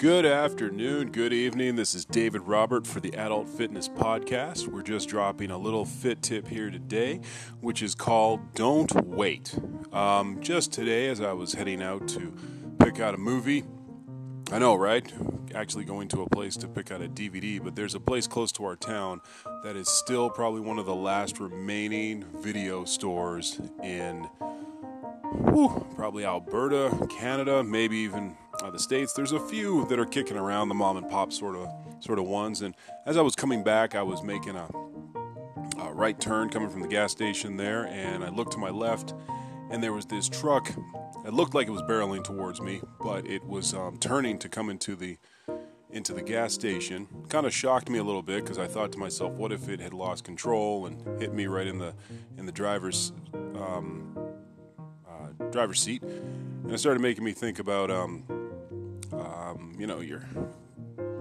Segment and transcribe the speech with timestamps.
[0.00, 1.76] Good afternoon, good evening.
[1.76, 4.66] This is David Robert for the Adult Fitness Podcast.
[4.66, 7.20] We're just dropping a little fit tip here today,
[7.60, 9.54] which is called Don't Wait.
[9.92, 12.34] Um, just today, as I was heading out to
[12.78, 13.62] pick out a movie,
[14.50, 15.04] I know, right?
[15.54, 18.52] Actually, going to a place to pick out a DVD, but there's a place close
[18.52, 19.20] to our town
[19.64, 24.26] that is still probably one of the last remaining video stores in
[25.50, 29.12] whew, probably Alberta, Canada, maybe even uh, the states.
[29.12, 31.68] There's a few that are kicking around the mom and pop sort of
[32.00, 32.62] sort of ones.
[32.62, 32.74] And
[33.06, 34.68] as I was coming back, I was making a,
[35.78, 39.14] a right turn coming from the gas station there, and I looked to my left,
[39.70, 40.70] and there was this truck.
[41.26, 44.70] It looked like it was barreling towards me, but it was um, turning to come
[44.70, 45.18] into the
[45.92, 47.08] into the gas station.
[47.28, 49.80] Kind of shocked me a little bit because I thought to myself, what if it
[49.80, 51.94] had lost control and hit me right in the
[52.38, 54.16] in the driver's um,
[55.06, 56.02] uh, driver's seat?
[56.02, 58.24] And it started making me think about um,
[59.32, 60.26] um, you know, you're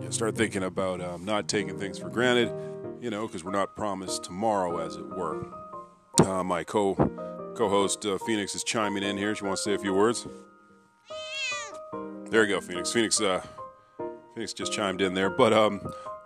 [0.00, 2.52] you start thinking about um, not taking things for granted,
[3.00, 5.46] you know, because we're not promised tomorrow, as it were.
[6.20, 6.94] Uh, my co
[7.56, 9.34] co-host uh, Phoenix is chiming in here.
[9.34, 10.26] She wants to say a few words.
[12.30, 12.92] There you go, Phoenix.
[12.92, 13.42] Phoenix, uh,
[14.34, 15.80] Phoenix just chimed in there, but um,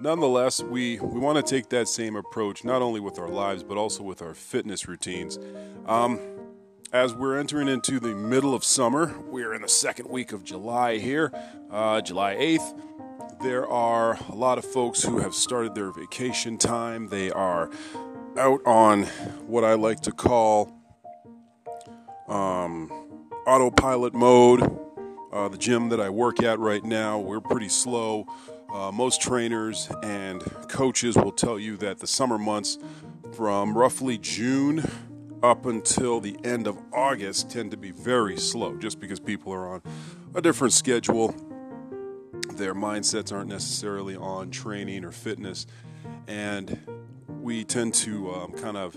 [0.00, 3.76] nonetheless, we we want to take that same approach not only with our lives but
[3.76, 5.38] also with our fitness routines.
[5.86, 6.18] Um,
[6.96, 10.96] as we're entering into the middle of summer, we're in the second week of July
[10.96, 11.30] here,
[11.70, 12.80] uh, July 8th.
[13.42, 17.08] There are a lot of folks who have started their vacation time.
[17.08, 17.70] They are
[18.38, 19.02] out on
[19.46, 20.72] what I like to call
[22.28, 22.90] um,
[23.46, 24.62] autopilot mode.
[25.30, 28.26] Uh, the gym that I work at right now, we're pretty slow.
[28.72, 32.78] Uh, most trainers and coaches will tell you that the summer months
[33.34, 34.82] from roughly June
[35.42, 39.68] up until the end of August tend to be very slow just because people are
[39.68, 39.82] on
[40.34, 41.34] a different schedule.
[42.54, 45.66] Their mindsets aren't necessarily on training or fitness,
[46.26, 46.78] and
[47.40, 48.96] we tend to um, kind of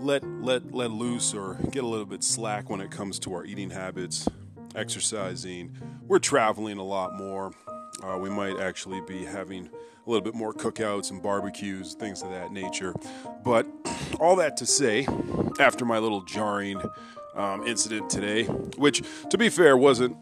[0.00, 3.44] let let let loose or get a little bit slack when it comes to our
[3.44, 4.28] eating habits,
[4.74, 5.76] exercising.
[6.06, 7.52] We're traveling a lot more.
[8.02, 9.68] Uh, we might actually be having
[10.06, 12.94] a little bit more cookouts and barbecues, things of that nature.
[13.44, 13.66] But
[14.20, 15.06] all that to say,
[15.60, 16.80] after my little jarring
[17.34, 20.16] um, incident today, which, to be fair, wasn't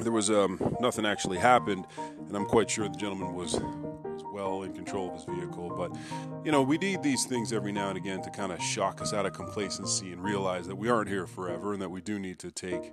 [0.00, 1.86] there was um, nothing actually happened,
[2.26, 5.72] and I'm quite sure the gentleman was was well in control of his vehicle.
[5.76, 5.96] But
[6.44, 9.12] you know, we need these things every now and again to kind of shock us
[9.12, 12.38] out of complacency and realize that we aren't here forever, and that we do need
[12.40, 12.92] to take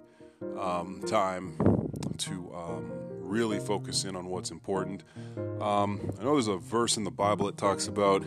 [0.59, 1.57] um, time
[2.19, 2.60] to um,
[3.31, 5.03] really focus in on what's important.
[5.61, 8.23] Um, I know there's a verse in the Bible that talks about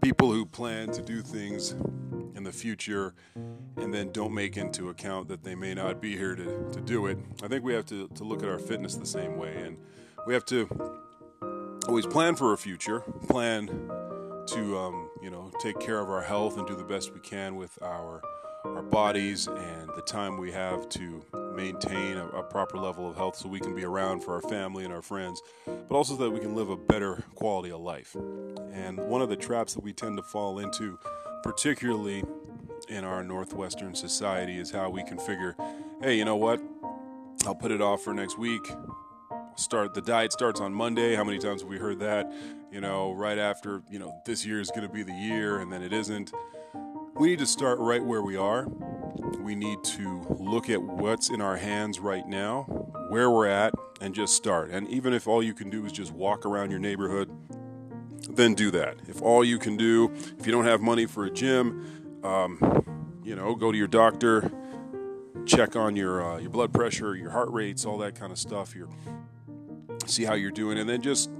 [0.00, 1.72] people who plan to do things
[2.34, 3.14] in the future
[3.76, 7.06] and then don't make into account that they may not be here to, to do
[7.06, 7.18] it.
[7.42, 9.76] I think we have to, to look at our fitness the same way, and
[10.26, 10.66] we have to
[11.86, 16.56] always plan for a future, plan to um, you know take care of our health
[16.56, 18.22] and do the best we can with our
[18.64, 21.22] our bodies and the time we have to
[21.58, 24.84] maintain a, a, proper level of health so we can be around for our family
[24.84, 28.14] and our friends, but also so that we can live a better quality of life.
[28.72, 31.00] And one of the traps that we tend to fall into,
[31.42, 32.22] particularly
[32.88, 35.56] in our Northwestern society, is how we can figure,
[36.00, 36.62] hey, you know what?
[37.44, 38.62] I'll put it off for next week.
[39.56, 41.16] Start the diet starts on Monday.
[41.16, 42.32] How many times have we heard that?
[42.70, 45.72] You know, right after, you know, this year is going to be the year and
[45.72, 46.32] then it isn't
[47.18, 48.68] we need to start right where we are.
[49.18, 52.62] We need to look at what's in our hands right now,
[53.08, 54.70] where we're at, and just start.
[54.70, 57.30] And even if all you can do is just walk around your neighborhood,
[58.30, 58.96] then do that.
[59.08, 63.34] If all you can do, if you don't have money for a gym, um, you
[63.34, 64.50] know, go to your doctor,
[65.46, 68.74] check on your uh, your blood pressure, your heart rates, all that kind of stuff.
[68.74, 68.88] Your
[70.06, 71.30] see how you're doing, and then just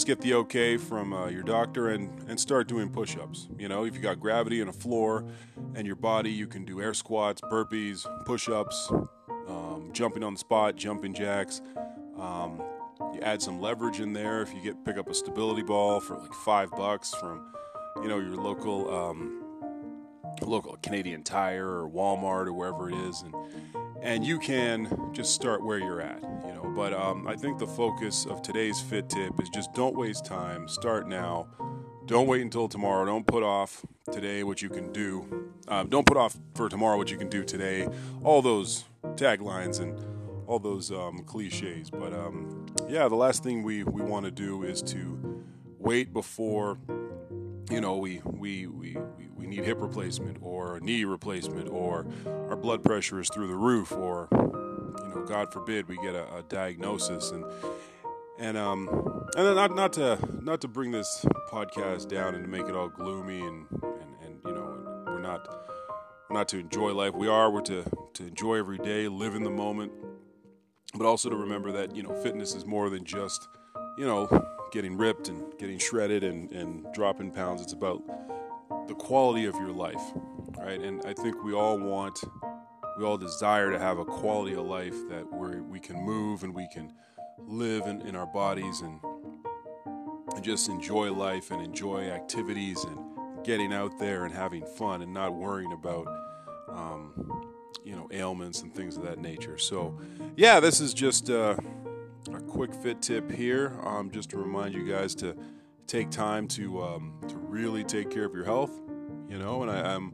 [0.00, 3.48] just get the okay from uh, your doctor and, and start doing push ups.
[3.58, 5.26] You know, if you got gravity and a floor
[5.74, 8.90] and your body, you can do air squats, burpees, push ups,
[9.46, 11.60] um, jumping on the spot, jumping jacks.
[12.18, 12.62] Um,
[13.12, 16.16] you add some leverage in there if you get pick up a stability ball for
[16.16, 17.52] like five bucks from
[18.02, 19.44] you know your local um,
[20.40, 23.34] local Canadian Tire or Walmart or wherever it is, and
[24.02, 26.72] and you can just start where you're at, you know.
[26.74, 30.68] But um, I think the focus of today's fit tip is just don't waste time.
[30.68, 31.48] Start now.
[32.06, 33.04] Don't wait until tomorrow.
[33.04, 35.50] Don't put off today what you can do.
[35.68, 37.88] Um, don't put off for tomorrow what you can do today.
[38.24, 39.98] All those taglines and
[40.46, 41.90] all those um, cliches.
[41.90, 45.44] But um, yeah, the last thing we, we want to do is to
[45.78, 46.78] wait before
[47.70, 48.96] you know we we, we
[49.34, 52.06] we need hip replacement or knee replacement or
[52.48, 56.24] our blood pressure is through the roof or you know god forbid we get a,
[56.36, 57.44] a diagnosis and
[58.38, 58.88] And um,
[59.36, 62.74] and then not not to not to bring this podcast down and to make it
[62.74, 65.46] all gloomy and and, and you know we're not
[66.30, 67.12] not to enjoy life.
[67.14, 67.50] We are.
[67.50, 67.84] We're to
[68.14, 69.92] to enjoy every day, live in the moment,
[70.94, 73.46] but also to remember that you know fitness is more than just
[73.98, 74.26] you know
[74.70, 77.62] getting ripped and getting shredded and and dropping pounds.
[77.62, 78.02] It's about
[78.90, 80.02] the quality of your life,
[80.58, 80.80] right?
[80.80, 82.18] And I think we all want,
[82.98, 86.52] we all desire to have a quality of life that where we can move and
[86.52, 86.92] we can
[87.38, 89.00] live in, in our bodies and,
[90.34, 92.98] and just enjoy life and enjoy activities and
[93.44, 96.06] getting out there and having fun and not worrying about
[96.68, 97.12] um,
[97.84, 99.98] you know ailments and things of that nature so
[100.36, 101.56] yeah this is just uh,
[102.50, 105.36] quick fit tip here um, just to remind you guys to
[105.86, 108.72] take time to um, to really take care of your health
[109.28, 110.12] you know and I, am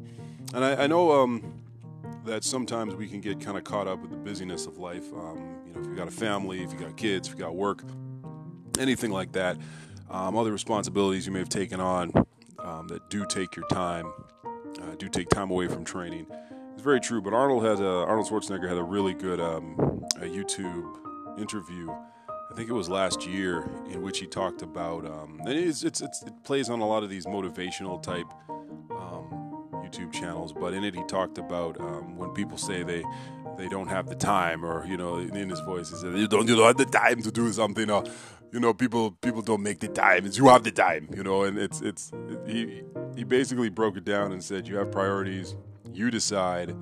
[0.54, 1.62] and I, I know um,
[2.24, 5.56] that sometimes we can get kind of caught up with the busyness of life um,
[5.66, 7.82] you know if you've got a family if you've got kids if you've got work
[8.78, 9.56] anything like that
[10.10, 12.12] um, other responsibilities you may have taken on
[12.58, 14.12] um, that do take your time,
[14.44, 16.26] uh, do take time away from training.
[16.72, 17.22] It's very true.
[17.22, 21.88] But Arnold had a, Arnold Schwarzenegger had a really good um, a YouTube interview.
[22.56, 26.00] I think it was last year in which he talked about, um, and it's, it's,
[26.00, 30.55] it's, it plays on a lot of these motivational type um, YouTube channels.
[30.55, 33.05] But in it, he talked about um, when people say they
[33.58, 36.49] they don't have the time, or you know, in his voice, he said, "You don't,
[36.49, 38.05] you don't have the time to do something." Or,
[38.53, 40.25] you know, people people don't make the time.
[40.25, 42.82] It's you have the time, you know, and it's it's it, he
[43.14, 45.56] he basically broke it down and said you have priorities.
[45.93, 46.75] You decide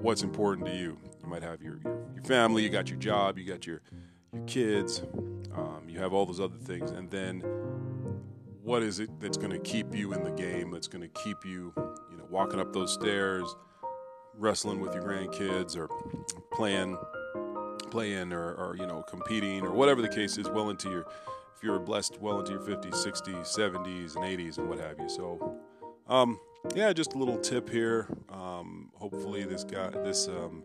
[0.00, 0.96] what's important to you.
[1.20, 3.82] You might have your your, your family, you got your job, you got your
[4.36, 5.02] your kids,
[5.54, 7.40] um, you have all those other things, and then
[8.62, 10.70] what is it that's going to keep you in the game?
[10.70, 11.72] That's going to keep you,
[12.10, 13.54] you know, walking up those stairs,
[14.34, 15.88] wrestling with your grandkids, or
[16.52, 16.96] playing
[17.90, 21.06] playing or, or, you know competing or whatever the case is well into your
[21.54, 25.08] if you're blessed well into your 50s 60s 70s and 80s and what have you
[25.08, 25.56] so
[26.08, 26.38] um,
[26.74, 30.64] yeah just a little tip here um, hopefully this guy this um,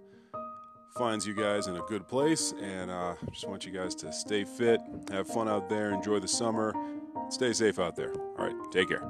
[0.97, 4.43] finds you guys in a good place and uh, just want you guys to stay
[4.43, 4.79] fit
[5.11, 6.73] have fun out there enjoy the summer
[7.29, 8.13] stay safe out there.
[8.13, 9.03] All right take care